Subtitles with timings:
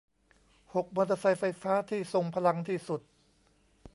[0.73, 3.01] หก มอเตอร์ไซค์ไฟฟ้าที่ทรงพลังที่สุด